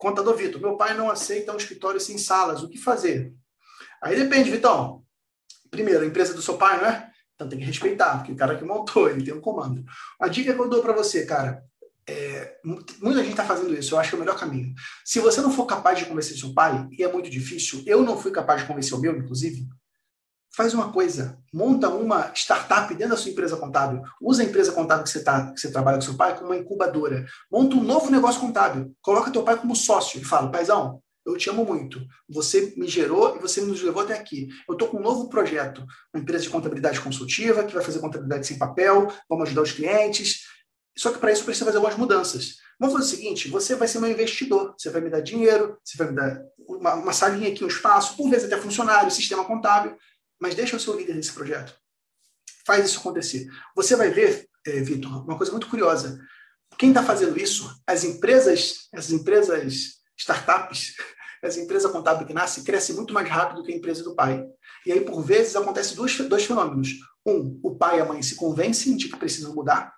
Contador 0.00 0.34
Vitor, 0.34 0.58
meu 0.58 0.78
pai 0.78 0.96
não 0.96 1.10
aceita 1.10 1.52
um 1.52 1.58
escritório 1.58 2.00
sem 2.00 2.16
salas, 2.16 2.62
o 2.62 2.70
que 2.70 2.78
fazer? 2.78 3.34
Aí 4.02 4.16
depende, 4.16 4.50
Vitão. 4.50 5.04
Primeiro, 5.70 6.02
a 6.02 6.06
empresa 6.06 6.32
do 6.32 6.40
seu 6.40 6.56
pai, 6.56 6.80
não 6.80 6.86
é? 6.86 7.10
Então 7.34 7.46
tem 7.46 7.58
que 7.58 7.66
respeitar, 7.66 8.16
porque 8.16 8.32
o 8.32 8.36
cara 8.36 8.56
que 8.56 8.64
montou, 8.64 9.10
ele 9.10 9.22
tem 9.22 9.34
um 9.34 9.42
comando. 9.42 9.84
A 10.18 10.26
dica 10.26 10.54
que 10.54 10.58
eu 10.58 10.70
dou 10.70 10.80
para 10.80 10.94
você, 10.94 11.26
cara, 11.26 11.62
é, 12.08 12.56
muita 12.64 13.20
gente 13.20 13.32
está 13.32 13.44
fazendo 13.44 13.74
isso, 13.74 13.94
eu 13.94 13.98
acho 13.98 14.08
que 14.08 14.16
é 14.16 14.18
o 14.18 14.20
melhor 14.20 14.38
caminho. 14.38 14.72
Se 15.04 15.20
você 15.20 15.42
não 15.42 15.52
for 15.52 15.66
capaz 15.66 15.98
de 15.98 16.06
convencer 16.06 16.34
seu 16.34 16.54
pai, 16.54 16.88
e 16.90 17.04
é 17.04 17.12
muito 17.12 17.28
difícil, 17.28 17.82
eu 17.86 18.02
não 18.02 18.18
fui 18.18 18.30
capaz 18.30 18.62
de 18.62 18.66
convencer 18.66 18.96
o 18.96 19.00
meu, 19.00 19.14
inclusive, 19.14 19.68
faz 20.54 20.74
uma 20.74 20.92
coisa, 20.92 21.38
monta 21.52 21.88
uma 21.88 22.32
startup 22.34 22.92
dentro 22.94 23.14
da 23.14 23.16
sua 23.16 23.30
empresa 23.30 23.56
contábil, 23.56 24.02
usa 24.20 24.42
a 24.42 24.46
empresa 24.46 24.72
contábil 24.72 25.04
que 25.04 25.10
você, 25.10 25.22
tá, 25.22 25.52
que 25.52 25.60
você 25.60 25.70
trabalha 25.70 25.96
com 25.98 26.02
seu 26.02 26.14
pai 26.14 26.34
como 26.34 26.50
uma 26.50 26.56
incubadora, 26.56 27.24
monta 27.50 27.76
um 27.76 27.82
novo 27.82 28.10
negócio 28.10 28.40
contábil, 28.40 28.94
coloca 29.00 29.30
teu 29.30 29.42
pai 29.42 29.56
como 29.56 29.76
sócio 29.76 30.20
e 30.20 30.24
fala, 30.24 30.50
paizão, 30.50 31.00
eu 31.24 31.36
te 31.36 31.48
amo 31.50 31.64
muito, 31.64 32.00
você 32.28 32.72
me 32.76 32.88
gerou 32.88 33.36
e 33.36 33.38
você 33.38 33.60
nos 33.60 33.82
levou 33.82 34.02
até 34.02 34.14
aqui. 34.14 34.48
Eu 34.66 34.72
estou 34.72 34.88
com 34.88 34.96
um 34.96 35.02
novo 35.02 35.28
projeto, 35.28 35.84
uma 36.12 36.20
empresa 36.22 36.44
de 36.44 36.50
contabilidade 36.50 37.00
consultiva, 37.00 37.62
que 37.62 37.74
vai 37.74 37.84
fazer 37.84 38.00
contabilidade 38.00 38.46
sem 38.46 38.58
papel, 38.58 39.12
vamos 39.28 39.46
ajudar 39.46 39.62
os 39.62 39.72
clientes, 39.72 40.46
só 40.96 41.12
que 41.12 41.18
para 41.18 41.32
isso 41.32 41.44
precisa 41.44 41.66
fazer 41.66 41.76
algumas 41.76 41.96
mudanças. 41.96 42.56
Vamos 42.78 42.94
fazer 42.94 43.06
o 43.06 43.16
seguinte: 43.16 43.48
você 43.48 43.74
vai 43.74 43.86
ser 43.86 44.00
meu 44.00 44.10
investidor, 44.10 44.74
você 44.76 44.90
vai 44.90 45.00
me 45.00 45.10
dar 45.10 45.20
dinheiro, 45.20 45.78
você 45.84 45.96
vai 45.98 46.08
me 46.08 46.16
dar 46.16 46.42
uma, 46.58 46.94
uma 46.94 47.12
salinha 47.12 47.50
aqui, 47.50 47.62
um 47.62 47.68
espaço, 47.68 48.16
por 48.16 48.28
vezes 48.30 48.46
até 48.46 48.60
funcionário, 48.60 49.10
sistema 49.10 49.44
contábil, 49.44 49.96
mas 50.40 50.54
deixa 50.54 50.76
eu 50.76 50.80
ser 50.80 50.90
o 50.90 50.96
líder 50.96 51.14
desse 51.14 51.32
projeto. 51.32 51.74
Faz 52.66 52.86
isso 52.86 53.00
acontecer. 53.00 53.46
Você 53.76 53.94
vai 53.96 54.10
ver, 54.10 54.48
é, 54.66 54.80
Vitor, 54.80 55.24
uma 55.24 55.36
coisa 55.36 55.52
muito 55.52 55.68
curiosa. 55.68 56.20
Quem 56.78 56.90
está 56.90 57.02
fazendo 57.02 57.38
isso, 57.38 57.70
as 57.86 58.04
empresas, 58.04 58.88
as 58.94 59.10
empresas 59.10 60.00
startups, 60.16 60.94
as 61.42 61.56
empresas 61.56 61.90
contábeis 61.90 62.26
que 62.26 62.34
nascem, 62.34 62.64
crescem 62.64 62.94
muito 62.94 63.12
mais 63.12 63.28
rápido 63.28 63.58
do 63.58 63.64
que 63.64 63.72
a 63.72 63.76
empresa 63.76 64.02
do 64.02 64.14
pai. 64.14 64.44
E 64.86 64.92
aí, 64.92 65.00
por 65.00 65.22
vezes, 65.22 65.56
acontece 65.56 65.94
dois, 65.94 66.16
dois 66.16 66.44
fenômenos. 66.44 66.88
Um, 67.26 67.60
o 67.62 67.76
pai 67.76 67.98
e 67.98 68.00
a 68.00 68.04
mãe 68.04 68.22
se 68.22 68.34
convencem 68.34 68.96
de 68.96 69.08
que 69.08 69.16
precisam 69.16 69.54
mudar, 69.54 69.94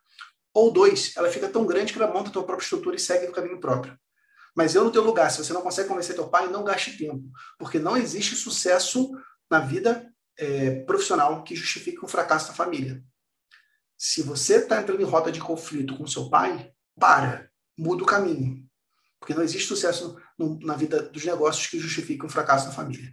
ou 0.54 0.70
dois, 0.70 1.12
ela 1.16 1.30
fica 1.30 1.48
tão 1.48 1.64
grande 1.64 1.92
que 1.92 2.02
ela 2.02 2.12
monta 2.12 2.28
a 2.28 2.32
tua 2.32 2.44
própria 2.44 2.64
estrutura 2.64 2.96
e 2.96 2.98
segue 2.98 3.26
o 3.26 3.32
caminho 3.32 3.60
próprio. 3.60 3.96
Mas 4.54 4.74
eu, 4.74 4.84
no 4.84 4.90
teu 4.90 5.02
lugar, 5.02 5.30
se 5.30 5.42
você 5.42 5.52
não 5.52 5.62
consegue 5.62 5.88
convencer 5.88 6.14
teu 6.14 6.28
pai, 6.28 6.48
não 6.48 6.62
gaste 6.62 6.98
tempo. 6.98 7.24
Porque 7.58 7.78
não 7.78 7.96
existe 7.96 8.34
sucesso 8.34 9.10
na 9.50 9.60
vida 9.60 10.11
é, 10.38 10.80
profissional 10.82 11.42
que 11.42 11.54
justifique 11.54 12.04
o 12.04 12.08
fracasso 12.08 12.48
da 12.48 12.54
família. 12.54 13.02
Se 13.96 14.22
você 14.22 14.56
está 14.56 14.80
entrando 14.80 15.00
em 15.00 15.06
rota 15.06 15.30
de 15.30 15.40
conflito 15.40 15.96
com 15.96 16.06
seu 16.06 16.28
pai, 16.28 16.72
para, 16.98 17.50
muda 17.76 18.02
o 18.02 18.06
caminho. 18.06 18.68
Porque 19.20 19.34
não 19.34 19.42
existe 19.42 19.68
sucesso 19.68 20.16
no, 20.38 20.58
na 20.60 20.74
vida 20.74 21.02
dos 21.02 21.24
negócios 21.24 21.68
que 21.68 21.78
justifique 21.78 22.24
o 22.26 22.28
fracasso 22.28 22.66
da 22.66 22.72
família. 22.72 23.12